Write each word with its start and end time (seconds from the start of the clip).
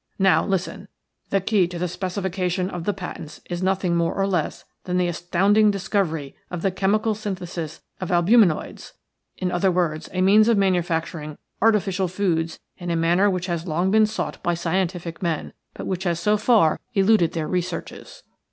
Now, 0.17 0.43
listen. 0.43 0.87
The 1.29 1.39
key 1.41 1.67
to 1.67 1.77
the 1.77 1.87
specification 1.87 2.71
of 2.71 2.85
the 2.85 2.91
patents 2.93 3.39
is 3.51 3.61
nothing 3.61 3.95
more 3.95 4.15
or 4.15 4.25
less 4.25 4.65
than 4.85 4.97
the 4.97 5.07
astounding 5.07 5.69
discovery 5.69 6.35
of 6.49 6.63
the 6.63 6.71
chemical 6.71 7.13
synthesis 7.13 7.83
of 7.99 8.09
albuminoids. 8.09 8.93
In 9.37 9.51
other 9.51 9.69
words, 9.71 10.09
a 10.11 10.21
means 10.21 10.47
of 10.47 10.57
manufacturing 10.57 11.37
artificial 11.61 12.07
foods 12.07 12.59
in 12.79 12.89
a 12.89 12.95
manner 12.95 13.29
which 13.29 13.45
has 13.45 13.67
long 13.67 13.91
been 13.91 14.07
sought 14.07 14.41
by 14.41 14.55
scientific 14.55 15.21
men, 15.21 15.53
but 15.75 15.85
which 15.85 16.05
has 16.05 16.19
so 16.19 16.35
far 16.35 16.79
eluded 16.95 17.33
their 17.33 17.47
researches." 17.47 18.23